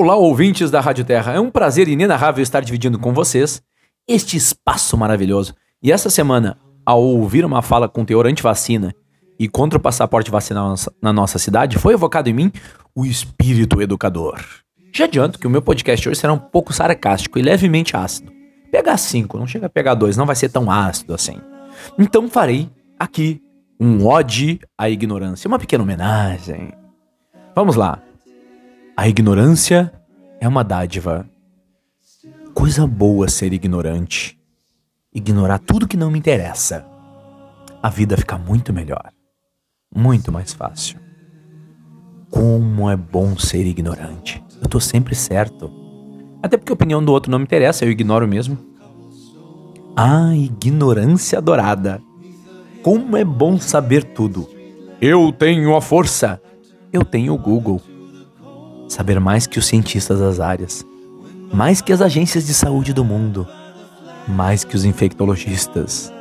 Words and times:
Olá, 0.00 0.14
ouvintes 0.14 0.70
da 0.70 0.80
Rádio 0.80 1.04
Terra. 1.04 1.32
É 1.32 1.40
um 1.40 1.50
prazer 1.50 1.88
inenarrável 1.88 2.40
estar 2.40 2.60
dividindo 2.60 3.00
com 3.00 3.12
vocês 3.12 3.60
este 4.06 4.36
espaço 4.36 4.96
maravilhoso. 4.96 5.56
E 5.82 5.90
essa 5.90 6.08
semana, 6.08 6.56
ao 6.86 7.02
ouvir 7.02 7.44
uma 7.44 7.62
fala 7.62 7.88
com 7.88 8.04
teor 8.04 8.24
anti-vacina 8.24 8.94
e 9.40 9.48
contra 9.48 9.76
o 9.76 9.82
passaporte 9.82 10.30
vacinal 10.30 10.72
na 11.02 11.12
nossa 11.12 11.36
cidade, 11.36 11.78
foi 11.78 11.94
evocado 11.94 12.30
em 12.30 12.32
mim 12.32 12.52
o 12.94 13.04
espírito 13.04 13.82
educador. 13.82 14.40
Já 14.94 15.06
adianto 15.06 15.36
que 15.36 15.48
o 15.48 15.50
meu 15.50 15.60
podcast 15.60 16.08
hoje 16.08 16.20
será 16.20 16.32
um 16.32 16.38
pouco 16.38 16.72
sarcástico 16.72 17.36
e 17.36 17.42
levemente 17.42 17.96
ácido. 17.96 18.30
Pegar 18.70 18.98
5, 18.98 19.36
não 19.36 19.48
chega 19.48 19.66
a 19.66 19.68
pegar 19.68 19.94
2, 19.94 20.16
não 20.16 20.26
vai 20.26 20.36
ser 20.36 20.48
tão 20.48 20.70
ácido 20.70 21.12
assim. 21.12 21.38
Então 21.98 22.28
farei 22.28 22.70
aqui 22.96 23.42
um 23.80 24.06
ode 24.06 24.60
à 24.78 24.88
ignorância, 24.88 25.48
uma 25.48 25.58
pequena 25.58 25.82
homenagem. 25.82 26.72
Vamos 27.52 27.74
lá. 27.74 28.00
A 28.98 29.06
ignorância 29.06 29.92
é 30.40 30.48
uma 30.48 30.64
dádiva. 30.64 31.24
Coisa 32.52 32.84
boa 32.84 33.28
ser 33.28 33.52
ignorante. 33.52 34.36
Ignorar 35.14 35.60
tudo 35.60 35.86
que 35.86 35.96
não 35.96 36.10
me 36.10 36.18
interessa. 36.18 36.84
A 37.80 37.90
vida 37.90 38.16
fica 38.16 38.36
muito 38.36 38.72
melhor. 38.72 39.12
Muito 39.94 40.32
mais 40.32 40.52
fácil. 40.52 40.98
Como 42.28 42.90
é 42.90 42.96
bom 42.96 43.38
ser 43.38 43.64
ignorante. 43.66 44.42
Eu 44.60 44.68
tô 44.68 44.80
sempre 44.80 45.14
certo. 45.14 45.70
Até 46.42 46.56
porque 46.56 46.72
a 46.72 46.74
opinião 46.74 47.00
do 47.00 47.12
outro 47.12 47.30
não 47.30 47.38
me 47.38 47.44
interessa, 47.44 47.84
eu 47.84 47.92
ignoro 47.92 48.26
mesmo. 48.26 48.58
Ah, 49.94 50.34
ignorância 50.34 51.38
adorada. 51.38 52.02
Como 52.82 53.16
é 53.16 53.24
bom 53.24 53.60
saber 53.60 54.02
tudo. 54.02 54.50
Eu 55.00 55.30
tenho 55.30 55.76
a 55.76 55.80
força. 55.80 56.42
Eu 56.92 57.04
tenho 57.04 57.32
o 57.32 57.38
Google 57.38 57.80
saber 58.88 59.20
mais 59.20 59.46
que 59.46 59.58
os 59.58 59.66
cientistas 59.66 60.18
das 60.18 60.40
áreas, 60.40 60.84
mais 61.52 61.80
que 61.80 61.92
as 61.92 62.00
agências 62.00 62.46
de 62.46 62.54
saúde 62.54 62.92
do 62.92 63.04
mundo, 63.04 63.46
mais 64.26 64.64
que 64.64 64.74
os 64.74 64.84
infectologistas. 64.84 66.12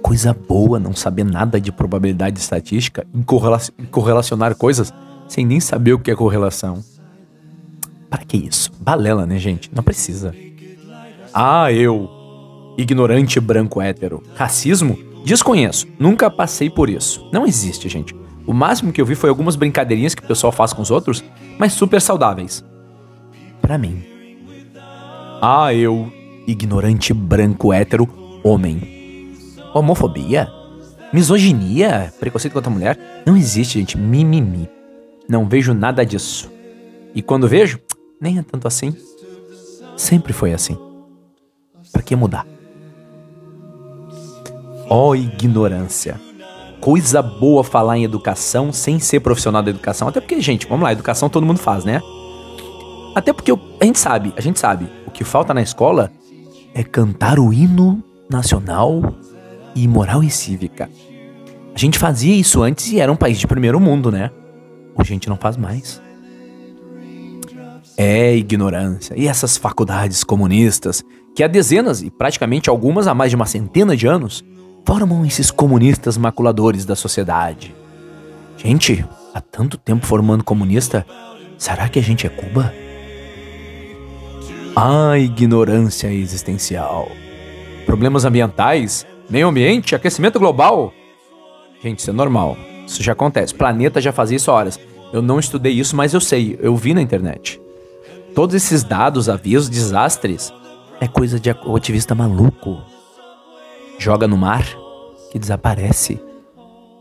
Coisa 0.00 0.32
boa 0.32 0.78
não 0.78 0.94
saber 0.94 1.24
nada 1.24 1.60
de 1.60 1.72
probabilidade 1.72 2.38
estatística 2.38 3.06
e 3.12 3.86
correlacionar 3.90 4.54
coisas 4.54 4.92
sem 5.26 5.44
nem 5.44 5.60
saber 5.60 5.92
o 5.92 5.98
que 5.98 6.10
é 6.10 6.14
correlação. 6.14 6.82
Para 8.08 8.24
que 8.24 8.36
isso? 8.36 8.70
Balela, 8.80 9.26
né, 9.26 9.38
gente? 9.38 9.70
Não 9.74 9.82
precisa. 9.82 10.34
Ah, 11.34 11.70
eu, 11.72 12.08
ignorante 12.78 13.38
branco 13.38 13.82
hétero. 13.82 14.22
Racismo? 14.34 14.98
Desconheço. 15.24 15.86
Nunca 15.98 16.30
passei 16.30 16.70
por 16.70 16.88
isso. 16.88 17.28
Não 17.32 17.46
existe, 17.46 17.88
gente. 17.88 18.14
O 18.48 18.54
máximo 18.54 18.94
que 18.94 18.98
eu 18.98 19.04
vi 19.04 19.14
foi 19.14 19.28
algumas 19.28 19.56
brincadeirinhas 19.56 20.14
que 20.14 20.24
o 20.24 20.26
pessoal 20.26 20.50
faz 20.50 20.72
com 20.72 20.80
os 20.80 20.90
outros, 20.90 21.22
mas 21.58 21.74
super 21.74 22.00
saudáveis. 22.00 22.64
Para 23.60 23.76
mim. 23.76 24.02
Ah, 25.42 25.74
eu, 25.74 26.10
ignorante 26.46 27.12
branco 27.12 27.74
hétero 27.74 28.08
homem. 28.42 29.34
Homofobia? 29.74 30.48
Misoginia? 31.12 32.10
Preconceito 32.18 32.54
contra 32.54 32.70
a 32.70 32.72
mulher? 32.72 33.22
Não 33.26 33.36
existe, 33.36 33.78
gente. 33.78 33.98
Mimimi. 33.98 34.66
Não 35.28 35.46
vejo 35.46 35.74
nada 35.74 36.02
disso. 36.06 36.50
E 37.14 37.20
quando 37.20 37.46
vejo, 37.46 37.78
nem 38.18 38.38
é 38.38 38.42
tanto 38.42 38.66
assim. 38.66 38.96
Sempre 39.94 40.32
foi 40.32 40.54
assim. 40.54 40.78
Para 41.92 42.00
que 42.00 42.16
mudar? 42.16 42.46
Ó 44.88 45.08
oh, 45.08 45.14
ignorância 45.14 46.27
coisa 46.80 47.20
boa 47.22 47.62
falar 47.64 47.98
em 47.98 48.04
educação 48.04 48.72
sem 48.72 48.98
ser 48.98 49.20
profissional 49.20 49.62
da 49.62 49.70
educação. 49.70 50.08
Até 50.08 50.20
porque, 50.20 50.40
gente, 50.40 50.66
vamos 50.66 50.84
lá, 50.84 50.92
educação 50.92 51.28
todo 51.28 51.46
mundo 51.46 51.58
faz, 51.58 51.84
né? 51.84 52.00
Até 53.14 53.32
porque 53.32 53.52
a 53.52 53.84
gente 53.84 53.98
sabe, 53.98 54.32
a 54.36 54.40
gente 54.40 54.58
sabe, 54.58 54.88
o 55.06 55.10
que 55.10 55.24
falta 55.24 55.52
na 55.52 55.62
escola 55.62 56.10
é 56.74 56.82
cantar 56.84 57.38
o 57.38 57.52
hino 57.52 58.02
nacional 58.30 59.02
e 59.74 59.88
moral 59.88 60.22
e 60.22 60.30
cívica. 60.30 60.88
A 61.74 61.78
gente 61.78 61.98
fazia 61.98 62.34
isso 62.34 62.62
antes 62.62 62.90
e 62.90 63.00
era 63.00 63.10
um 63.10 63.16
país 63.16 63.38
de 63.38 63.46
primeiro 63.46 63.78
mundo, 63.78 64.10
né? 64.10 64.30
Hoje 64.96 65.12
a 65.12 65.14
gente 65.14 65.28
não 65.28 65.36
faz 65.36 65.56
mais. 65.56 66.02
É 67.96 68.34
ignorância. 68.36 69.14
E 69.16 69.26
essas 69.26 69.56
faculdades 69.56 70.22
comunistas, 70.22 71.04
que 71.34 71.42
há 71.42 71.48
dezenas 71.48 72.02
e 72.02 72.10
praticamente 72.10 72.68
algumas 72.68 73.06
há 73.06 73.14
mais 73.14 73.30
de 73.30 73.36
uma 73.36 73.46
centena 73.46 73.96
de 73.96 74.06
anos, 74.06 74.44
formam 74.84 75.24
esses 75.24 75.50
comunistas 75.50 76.16
maculadores 76.16 76.84
da 76.84 76.96
sociedade? 76.96 77.74
Gente, 78.56 79.04
há 79.34 79.40
tanto 79.40 79.76
tempo 79.76 80.04
formando 80.06 80.42
comunista, 80.42 81.06
será 81.56 81.88
que 81.88 81.98
a 81.98 82.02
gente 82.02 82.26
é 82.26 82.30
Cuba? 82.30 82.72
A 84.74 85.18
ignorância 85.18 86.12
existencial. 86.12 87.08
Problemas 87.86 88.24
ambientais, 88.24 89.06
meio 89.28 89.48
ambiente, 89.48 89.94
aquecimento 89.94 90.38
global. 90.38 90.92
Gente, 91.82 92.00
isso 92.00 92.10
é 92.10 92.12
normal. 92.12 92.56
Isso 92.86 93.02
já 93.02 93.12
acontece. 93.12 93.54
Planeta 93.54 94.00
já 94.00 94.12
fazia 94.12 94.36
isso 94.36 94.50
há 94.50 94.54
horas. 94.54 94.80
Eu 95.12 95.22
não 95.22 95.38
estudei 95.38 95.72
isso, 95.72 95.94
mas 95.94 96.14
eu 96.14 96.20
sei. 96.20 96.58
Eu 96.60 96.74
vi 96.76 96.94
na 96.94 97.02
internet. 97.02 97.60
Todos 98.34 98.54
esses 98.54 98.82
dados, 98.82 99.28
avisos, 99.28 99.68
desastres, 99.68 100.52
é 101.00 101.06
coisa 101.06 101.38
de 101.38 101.50
ativista 101.50 102.14
maluco 102.14 102.78
joga 103.98 104.28
no 104.28 104.36
mar, 104.36 104.64
que 105.30 105.38
desaparece, 105.38 106.22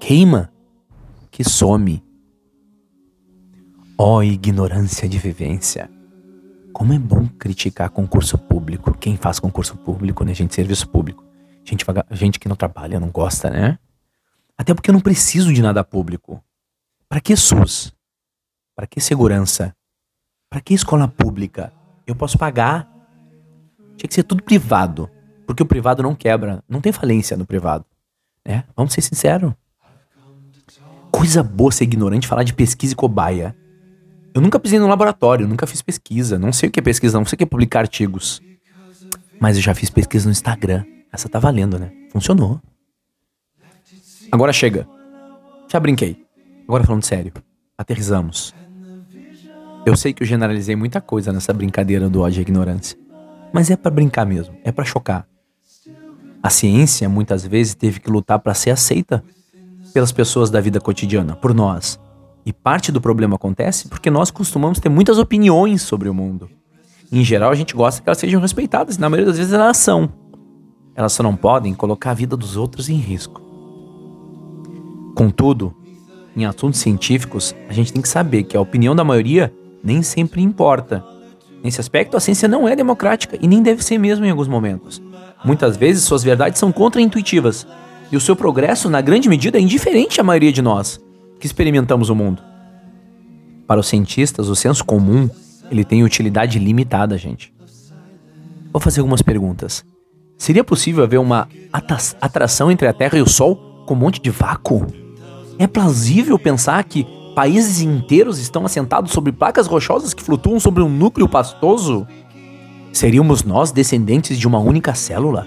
queima, 0.00 0.50
que 1.30 1.44
some. 1.44 2.02
Ó 3.98 4.16
oh, 4.16 4.22
ignorância 4.22 5.08
de 5.08 5.18
vivência! 5.18 5.90
Como 6.72 6.92
é 6.92 6.98
bom 6.98 7.26
criticar 7.26 7.88
concurso 7.88 8.36
público. 8.36 8.92
Quem 8.98 9.16
faz 9.16 9.40
concurso 9.40 9.76
público, 9.76 10.24
né, 10.24 10.34
gente? 10.34 10.54
Serviço 10.54 10.86
público. 10.88 11.24
Gente, 11.64 11.84
gente 12.10 12.38
que 12.38 12.48
não 12.48 12.56
trabalha, 12.56 13.00
não 13.00 13.08
gosta, 13.08 13.48
né? 13.48 13.78
Até 14.58 14.74
porque 14.74 14.90
eu 14.90 14.92
não 14.92 15.00
preciso 15.00 15.52
de 15.52 15.62
nada 15.62 15.82
público. 15.82 16.42
Para 17.08 17.20
que 17.20 17.34
SUS? 17.34 17.94
Para 18.74 18.86
que 18.86 19.00
segurança? 19.00 19.74
Para 20.50 20.60
que 20.60 20.74
escola 20.74 21.08
pública? 21.08 21.72
Eu 22.06 22.14
posso 22.14 22.36
pagar. 22.36 22.86
Tinha 23.96 24.08
que 24.08 24.14
ser 24.14 24.24
tudo 24.24 24.42
privado. 24.42 25.10
Porque 25.46 25.62
o 25.62 25.66
privado 25.66 26.02
não 26.02 26.14
quebra. 26.14 26.62
Não 26.68 26.80
tem 26.80 26.92
falência 26.92 27.36
no 27.36 27.46
privado. 27.46 27.84
Né? 28.44 28.64
Vamos 28.76 28.92
ser 28.92 29.00
sinceros. 29.00 29.52
Coisa 31.10 31.42
boa 31.42 31.72
ser 31.72 31.84
ignorante 31.84 32.26
falar 32.26 32.42
de 32.42 32.52
pesquisa 32.52 32.92
e 32.92 32.96
cobaia. 32.96 33.56
Eu 34.34 34.42
nunca 34.42 34.58
pisei 34.58 34.78
no 34.78 34.86
laboratório, 34.86 35.48
nunca 35.48 35.66
fiz 35.66 35.80
pesquisa. 35.80 36.38
Não 36.38 36.52
sei 36.52 36.68
o 36.68 36.72
que 36.72 36.80
é 36.80 36.82
pesquisa, 36.82 37.18
não 37.18 37.24
sei 37.24 37.36
o 37.36 37.38
que 37.38 37.44
é 37.44 37.46
publicar 37.46 37.80
artigos. 37.80 38.42
Mas 39.40 39.56
eu 39.56 39.62
já 39.62 39.74
fiz 39.74 39.88
pesquisa 39.88 40.26
no 40.26 40.32
Instagram. 40.32 40.84
Essa 41.12 41.28
tá 41.28 41.38
valendo, 41.38 41.78
né? 41.78 41.90
Funcionou. 42.10 42.60
Agora 44.30 44.52
chega. 44.52 44.86
Já 45.70 45.80
brinquei. 45.80 46.24
Agora 46.64 46.84
falando 46.84 47.04
sério. 47.04 47.32
Aterrizamos. 47.78 48.54
Eu 49.86 49.96
sei 49.96 50.12
que 50.12 50.22
eu 50.22 50.26
generalizei 50.26 50.74
muita 50.74 51.00
coisa 51.00 51.32
nessa 51.32 51.52
brincadeira 51.52 52.10
do 52.10 52.20
ódio 52.20 52.40
à 52.40 52.42
ignorância. 52.42 52.98
Mas 53.52 53.70
é 53.70 53.76
para 53.76 53.90
brincar 53.90 54.26
mesmo, 54.26 54.54
é 54.64 54.72
para 54.72 54.84
chocar. 54.84 55.26
A 56.46 56.50
ciência 56.50 57.08
muitas 57.08 57.44
vezes 57.44 57.74
teve 57.74 57.98
que 57.98 58.08
lutar 58.08 58.38
para 58.38 58.54
ser 58.54 58.70
aceita 58.70 59.20
pelas 59.92 60.12
pessoas 60.12 60.48
da 60.48 60.60
vida 60.60 60.80
cotidiana, 60.80 61.34
por 61.34 61.52
nós. 61.52 61.98
E 62.44 62.52
parte 62.52 62.92
do 62.92 63.00
problema 63.00 63.34
acontece 63.34 63.88
porque 63.88 64.12
nós 64.12 64.30
costumamos 64.30 64.78
ter 64.78 64.88
muitas 64.88 65.18
opiniões 65.18 65.82
sobre 65.82 66.08
o 66.08 66.14
mundo. 66.14 66.48
Em 67.10 67.24
geral, 67.24 67.50
a 67.50 67.54
gente 67.56 67.74
gosta 67.74 68.00
que 68.00 68.08
elas 68.08 68.18
sejam 68.18 68.40
respeitadas, 68.40 68.94
e 68.94 69.00
na 69.00 69.10
maioria 69.10 69.26
das 69.26 69.38
vezes 69.38 69.52
elas 69.52 69.76
são. 69.76 70.08
Elas 70.94 71.12
só 71.14 71.20
não 71.20 71.34
podem 71.34 71.74
colocar 71.74 72.12
a 72.12 72.14
vida 72.14 72.36
dos 72.36 72.56
outros 72.56 72.88
em 72.88 72.94
risco. 72.94 73.42
Contudo, 75.16 75.74
em 76.36 76.44
assuntos 76.44 76.78
científicos, 76.78 77.56
a 77.68 77.72
gente 77.72 77.92
tem 77.92 78.00
que 78.00 78.08
saber 78.08 78.44
que 78.44 78.56
a 78.56 78.60
opinião 78.60 78.94
da 78.94 79.02
maioria 79.02 79.52
nem 79.82 80.00
sempre 80.00 80.42
importa. 80.42 81.04
Nesse 81.60 81.80
aspecto, 81.80 82.16
a 82.16 82.20
ciência 82.20 82.46
não 82.46 82.68
é 82.68 82.76
democrática 82.76 83.36
e 83.42 83.48
nem 83.48 83.64
deve 83.64 83.82
ser 83.82 83.98
mesmo 83.98 84.24
em 84.24 84.30
alguns 84.30 84.46
momentos. 84.46 85.02
Muitas 85.44 85.76
vezes 85.76 86.04
suas 86.04 86.22
verdades 86.22 86.58
são 86.58 86.72
contraintuitivas, 86.72 87.66
e 88.10 88.16
o 88.16 88.20
seu 88.20 88.36
progresso, 88.36 88.88
na 88.88 89.00
grande 89.00 89.28
medida, 89.28 89.58
é 89.58 89.60
indiferente 89.60 90.20
à 90.20 90.24
maioria 90.24 90.52
de 90.52 90.62
nós 90.62 91.00
que 91.38 91.46
experimentamos 91.46 92.08
o 92.08 92.14
mundo. 92.14 92.42
Para 93.66 93.80
os 93.80 93.88
cientistas, 93.88 94.48
o 94.48 94.56
senso 94.56 94.84
comum 94.84 95.28
ele 95.70 95.84
tem 95.84 96.04
utilidade 96.04 96.58
limitada, 96.58 97.18
gente. 97.18 97.52
Vou 98.72 98.80
fazer 98.80 99.00
algumas 99.00 99.22
perguntas. 99.22 99.84
Seria 100.38 100.62
possível 100.62 101.02
haver 101.02 101.18
uma 101.18 101.48
atração 102.20 102.70
entre 102.70 102.86
a 102.86 102.92
Terra 102.92 103.18
e 103.18 103.22
o 103.22 103.28
Sol 103.28 103.56
com 103.86 103.94
um 103.94 103.98
monte 103.98 104.20
de 104.20 104.30
vácuo? 104.30 104.86
É 105.58 105.66
plausível 105.66 106.38
pensar 106.38 106.84
que 106.84 107.06
países 107.34 107.80
inteiros 107.80 108.38
estão 108.38 108.64
assentados 108.64 109.12
sobre 109.12 109.32
placas 109.32 109.66
rochosas 109.66 110.14
que 110.14 110.22
flutuam 110.22 110.60
sobre 110.60 110.82
um 110.82 110.88
núcleo 110.88 111.28
pastoso? 111.28 112.06
Seríamos 112.96 113.42
nós 113.44 113.72
descendentes 113.72 114.38
de 114.38 114.48
uma 114.48 114.58
única 114.58 114.94
célula? 114.94 115.46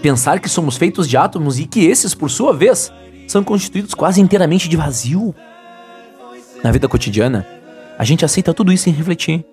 Pensar 0.00 0.40
que 0.40 0.48
somos 0.48 0.78
feitos 0.78 1.06
de 1.06 1.14
átomos 1.14 1.58
e 1.58 1.66
que 1.66 1.84
esses, 1.84 2.14
por 2.14 2.30
sua 2.30 2.54
vez, 2.54 2.90
são 3.28 3.44
constituídos 3.44 3.92
quase 3.92 4.22
inteiramente 4.22 4.66
de 4.66 4.74
vazio? 4.74 5.34
Na 6.64 6.72
vida 6.72 6.88
cotidiana, 6.88 7.46
A 7.98 8.04
gente 8.04 8.24
aceita 8.24 8.54
tudo 8.54 8.72
isso 8.72 8.84
sem 8.84 8.92
refletir, 8.94 9.44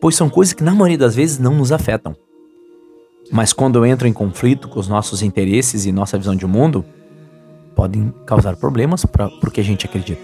pois 0.00 0.16
são 0.16 0.30
coisas 0.30 0.54
que 0.54 0.64
na 0.64 0.74
maioria 0.74 0.96
das 0.96 1.14
vezes 1.14 1.38
não 1.38 1.54
nos 1.54 1.72
afetam. 1.72 2.16
Mas 3.30 3.52
quando 3.52 3.84
entro 3.84 4.08
em 4.08 4.12
conflito 4.14 4.66
com 4.66 4.80
os 4.80 4.88
nossos 4.88 5.20
interesses 5.20 5.84
e 5.84 5.92
nossa 5.92 6.16
visão 6.16 6.34
de 6.34 6.46
mundo, 6.46 6.82
podem 7.76 8.14
causar 8.24 8.56
problemas 8.56 9.04
para 9.04 9.26
o 9.26 9.50
que 9.50 9.60
a 9.60 9.64
gente 9.64 9.84
acredita. 9.84 10.22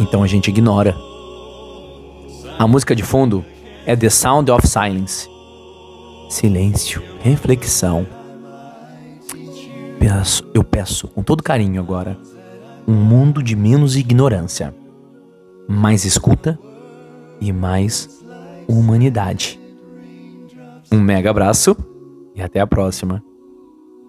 Então 0.00 0.24
a 0.24 0.26
gente 0.26 0.48
ignora. 0.48 0.96
A 2.58 2.66
música 2.66 2.96
de 2.96 3.04
fundo 3.04 3.44
é 3.86 3.94
The 3.94 4.10
Sound 4.10 4.50
of 4.50 4.66
Silence. 4.66 5.30
Silêncio, 6.28 7.00
reflexão. 7.20 8.04
Peço, 10.00 10.44
eu 10.52 10.64
peço 10.64 11.06
com 11.06 11.22
todo 11.22 11.40
carinho 11.42 11.80
agora 11.80 12.18
um 12.86 12.94
mundo 12.94 13.42
de 13.42 13.54
menos 13.54 13.96
ignorância, 13.96 14.74
mais 15.68 16.04
escuta 16.04 16.58
e 17.40 17.52
mais 17.52 18.08
humanidade. 18.66 19.60
Um 20.90 21.00
mega 21.00 21.30
abraço 21.30 21.76
e 22.34 22.42
até 22.42 22.58
a 22.58 22.66
próxima. 22.66 23.22